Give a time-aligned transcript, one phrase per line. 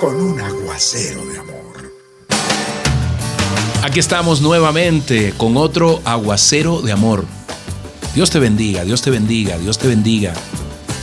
[0.00, 1.92] con un aguacero de amor.
[3.82, 7.24] Aquí estamos nuevamente con otro aguacero de amor.
[8.14, 10.34] Dios te bendiga, Dios te bendiga, Dios te bendiga,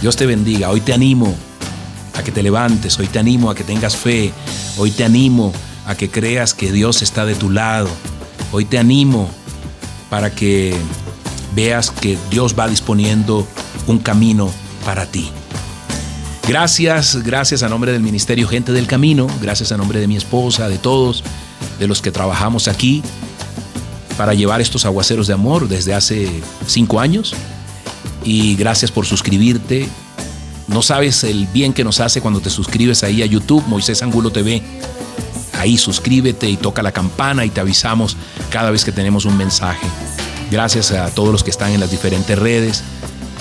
[0.00, 0.70] Dios te bendiga.
[0.70, 1.34] Hoy te animo
[2.14, 4.32] a que te levantes, hoy te animo a que tengas fe,
[4.76, 5.52] hoy te animo
[5.86, 7.88] a que creas que Dios está de tu lado,
[8.52, 9.28] hoy te animo
[10.08, 10.74] para que
[11.54, 13.46] veas que Dios va disponiendo
[13.86, 14.50] un camino
[14.84, 15.30] para ti.
[16.48, 20.68] Gracias, gracias a nombre del Ministerio Gente del Camino, gracias a nombre de mi esposa,
[20.68, 21.22] de todos,
[21.78, 23.02] de los que trabajamos aquí
[24.20, 26.28] para llevar estos aguaceros de amor desde hace
[26.66, 27.34] cinco años.
[28.22, 29.88] Y gracias por suscribirte.
[30.68, 34.30] No sabes el bien que nos hace cuando te suscribes ahí a YouTube, Moisés Angulo
[34.30, 34.62] TV.
[35.58, 38.16] Ahí suscríbete y toca la campana y te avisamos
[38.50, 39.86] cada vez que tenemos un mensaje.
[40.50, 42.82] Gracias a todos los que están en las diferentes redes.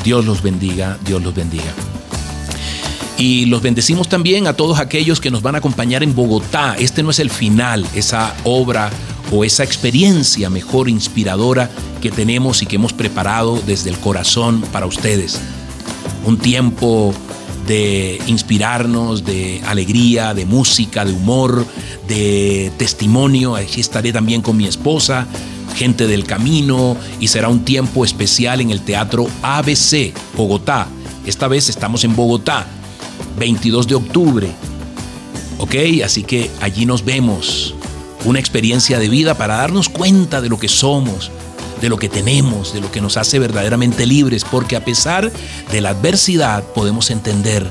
[0.06, 1.74] Dios los bendiga, Dios los bendiga.
[3.20, 6.78] Y los bendecimos también a todos aquellos que nos van a acompañar en Bogotá.
[6.80, 8.90] Este no es el final, esa obra
[9.30, 11.70] o esa experiencia mejor inspiradora
[12.02, 15.38] que tenemos y que hemos preparado desde el corazón para ustedes.
[16.26, 17.14] Un tiempo
[17.68, 21.68] de inspirarnos, de alegría, de música, de humor,
[22.08, 23.58] de testimonio.
[23.58, 25.28] Aquí estaré también con mi esposa,
[25.76, 30.88] gente del camino, y será un tiempo especial en el Teatro ABC, Bogotá.
[31.26, 32.66] Esta vez estamos en Bogotá
[33.40, 34.52] 22 de octubre.
[35.58, 35.76] ¿Ok?
[36.04, 37.74] Así que allí nos vemos.
[38.26, 41.32] Una experiencia de vida para darnos cuenta de lo que somos,
[41.82, 45.32] de lo que tenemos, de lo que nos hace verdaderamente libres, porque a pesar
[45.72, 47.70] de la adversidad podemos entender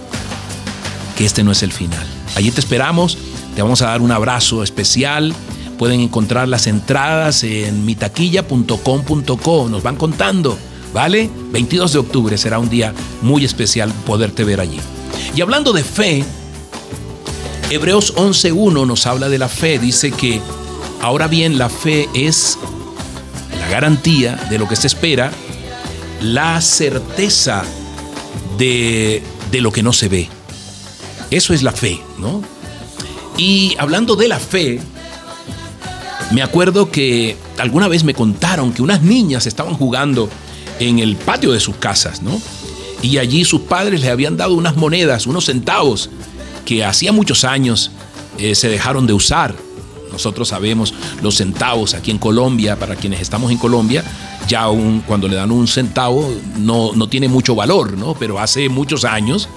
[1.17, 2.06] que este no es el final.
[2.35, 3.19] Allí te esperamos,
[3.55, 5.35] te vamos a dar un abrazo especial.
[5.79, 10.59] Pueden encontrar las entradas en mitaquilla.com.co, nos van contando,
[10.93, 11.31] ¿vale?
[11.53, 14.81] 22 de octubre será un día muy especial poderte ver allí.
[15.34, 16.25] Y hablando de fe,
[17.71, 19.78] Hebreos 11.1 nos habla de la fe.
[19.78, 20.41] Dice que
[21.00, 22.59] ahora bien la fe es
[23.59, 25.31] la garantía de lo que se espera,
[26.21, 27.62] la certeza
[28.56, 30.28] de, de lo que no se ve.
[31.31, 32.43] Eso es la fe, ¿no?
[33.37, 34.81] Y hablando de la fe,
[36.33, 40.28] me acuerdo que alguna vez me contaron que unas niñas estaban jugando
[40.78, 42.41] en el patio de sus casas, ¿no?
[43.03, 46.11] Y allí sus padres le habían dado unas monedas, unos centavos,
[46.65, 47.91] que hacía muchos años
[48.39, 49.55] eh, se dejaron de usar.
[50.13, 54.03] Nosotros sabemos los centavos aquí en Colombia, para quienes estamos en Colombia,
[54.49, 54.67] ya
[55.07, 58.15] cuando le dan un centavo no, no tiene mucho valor, ¿no?
[58.15, 59.49] Pero hace muchos años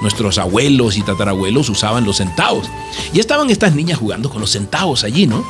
[0.00, 2.66] nuestros abuelos y tatarabuelos usaban los centavos.
[3.12, 5.44] Y estaban estas niñas jugando con los centavos allí, ¿no?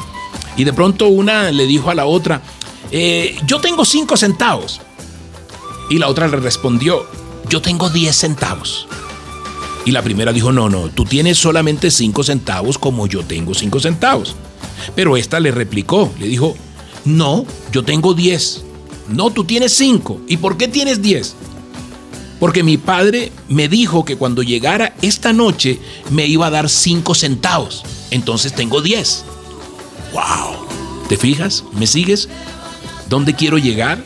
[0.57, 2.43] Y de pronto una le dijo a la otra,
[2.91, 4.81] eh, yo tengo cinco centavos.
[5.91, 7.07] Y la otra le respondió,
[7.49, 8.87] yo tengo 10 centavos.
[9.85, 13.81] Y la primera dijo, no, no, tú tienes solamente 5 centavos como yo tengo 5
[13.81, 14.37] centavos.
[14.95, 16.57] Pero esta le replicó, le dijo,
[17.05, 18.65] no, yo tengo 10.
[19.09, 20.23] No, tú tienes 5.
[20.29, 21.35] ¿Y por qué tienes 10?
[22.39, 25.81] Porque mi padre me dijo que cuando llegara esta noche
[26.11, 27.83] me iba a dar 5 centavos.
[28.11, 29.25] Entonces tengo 10.
[30.13, 30.67] ¡Wow!
[31.09, 31.65] ¿Te fijas?
[31.73, 32.29] ¿Me sigues?
[33.09, 34.05] ¿Dónde quiero llegar?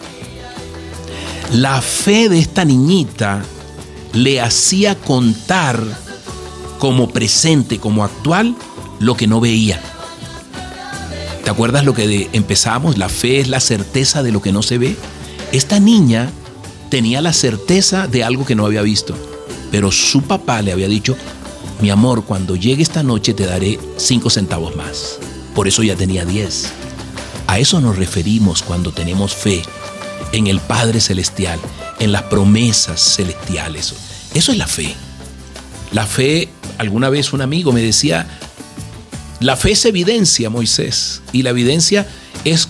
[1.52, 3.42] La fe de esta niñita
[4.14, 5.84] le hacía contar
[6.78, 8.56] como presente, como actual,
[9.00, 9.78] lo que no veía.
[11.44, 12.96] ¿Te acuerdas lo que empezamos?
[12.96, 14.96] La fe es la certeza de lo que no se ve.
[15.52, 16.30] Esta niña
[16.88, 19.14] tenía la certeza de algo que no había visto,
[19.70, 21.18] pero su papá le había dicho,
[21.82, 25.18] mi amor, cuando llegue esta noche te daré cinco centavos más.
[25.54, 26.72] Por eso ya tenía diez.
[27.46, 29.62] A eso nos referimos cuando tenemos fe
[30.32, 31.60] en el Padre Celestial,
[31.98, 33.94] en las promesas celestiales.
[34.34, 34.94] Eso es la fe.
[35.92, 36.48] La fe,
[36.78, 38.26] alguna vez un amigo me decía,
[39.40, 42.06] la fe es evidencia, Moisés, y la evidencia
[42.44, 42.68] es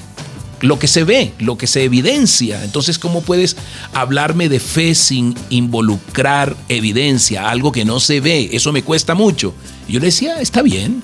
[0.60, 2.64] lo que se ve, lo que se evidencia.
[2.64, 3.56] Entonces, ¿cómo puedes
[3.92, 8.50] hablarme de fe sin involucrar evidencia, algo que no se ve?
[8.52, 9.54] Eso me cuesta mucho.
[9.88, 11.02] Y yo le decía, está bien,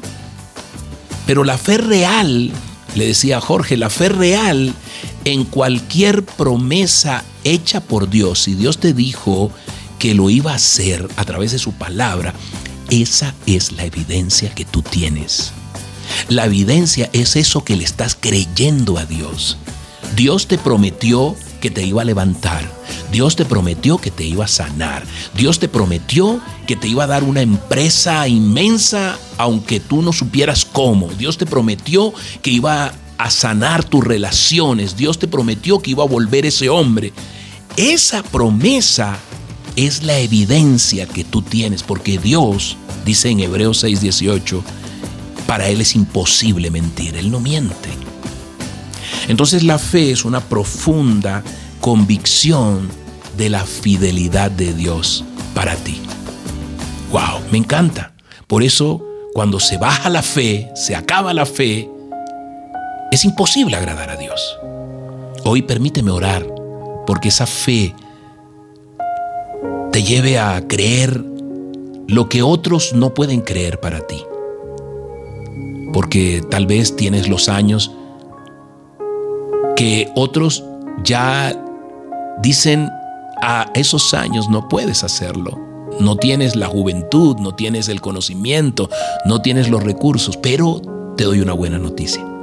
[1.27, 2.51] pero la fe real,
[2.95, 4.75] le decía Jorge, la fe real
[5.33, 9.51] en cualquier promesa hecha por Dios, si Dios te dijo
[9.99, 12.33] que lo iba a hacer a través de su palabra,
[12.89, 15.53] esa es la evidencia que tú tienes.
[16.29, 19.59] La evidencia es eso que le estás creyendo a Dios.
[20.17, 22.65] Dios te prometió que te iba a levantar.
[23.13, 25.05] Dios te prometió que te iba a sanar.
[25.35, 30.65] Dios te prometió que te iba a dar una empresa inmensa aunque tú no supieras
[30.65, 31.09] cómo.
[31.09, 34.97] Dios te prometió que iba a sanar tus relaciones.
[34.97, 37.13] Dios te prometió que iba a volver ese hombre.
[37.77, 39.19] Esa promesa
[39.77, 44.63] es la evidencia que tú tienes porque Dios, dice en Hebreos 6:18,
[45.47, 47.91] para Él es imposible mentir, Él no miente.
[49.29, 51.43] Entonces la fe es una profunda
[51.81, 52.89] convicción
[53.37, 55.25] de la fidelidad de Dios
[55.55, 56.01] para ti.
[57.13, 57.41] ¡Wow!
[57.51, 58.13] Me encanta.
[58.47, 59.05] Por eso,
[59.35, 61.89] cuando se baja la fe, se acaba la fe,
[63.11, 64.59] es imposible agradar a Dios.
[65.45, 66.47] Hoy permíteme orar
[67.07, 67.95] porque esa fe
[69.93, 71.25] te lleve a creer
[72.07, 74.23] lo que otros no pueden creer para ti.
[75.93, 77.91] Porque tal vez tienes los años
[79.77, 80.65] que otros
[81.05, 81.55] ya
[82.43, 82.91] dicen
[83.41, 85.59] a esos años no puedes hacerlo.
[86.01, 88.91] No tienes la juventud, no tienes el conocimiento,
[89.25, 90.83] no tienes los recursos, pero
[91.17, 92.38] te doy una buena noticia.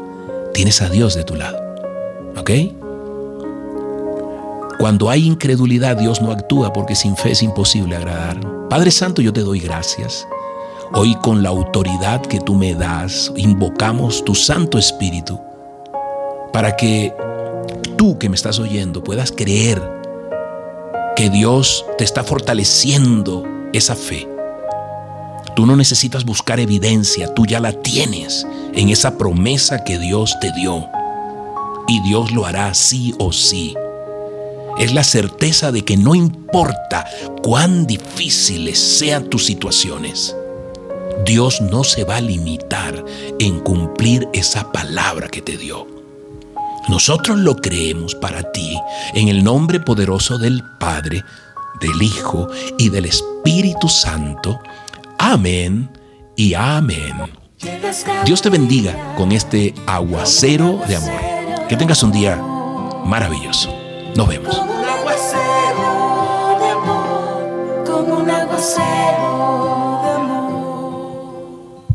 [0.55, 1.59] Tienes a Dios de tu lado.
[2.37, 2.49] ¿Ok?
[4.79, 8.39] Cuando hay incredulidad, Dios no actúa porque sin fe es imposible agradar.
[8.69, 10.25] Padre Santo, yo te doy gracias.
[10.93, 15.41] Hoy con la autoridad que tú me das, invocamos tu Santo Espíritu
[16.53, 17.13] para que
[17.97, 19.81] tú que me estás oyendo puedas creer
[21.17, 23.43] que Dios te está fortaleciendo
[23.73, 24.34] esa fe.
[25.55, 30.51] Tú no necesitas buscar evidencia, tú ya la tienes en esa promesa que Dios te
[30.51, 30.85] dio.
[31.87, 33.75] Y Dios lo hará sí o sí.
[34.77, 37.05] Es la certeza de que no importa
[37.41, 40.35] cuán difíciles sean tus situaciones,
[41.25, 43.03] Dios no se va a limitar
[43.39, 45.87] en cumplir esa palabra que te dio.
[46.89, 48.77] Nosotros lo creemos para ti
[49.13, 51.23] en el nombre poderoso del Padre,
[51.79, 52.47] del Hijo
[52.77, 54.59] y del Espíritu Santo.
[55.27, 55.89] Amén
[56.35, 57.15] y amén.
[58.25, 61.67] Dios te bendiga con este aguacero de amor.
[61.67, 62.35] Que tengas un día
[63.05, 63.75] maravilloso.
[64.15, 64.55] Nos vemos.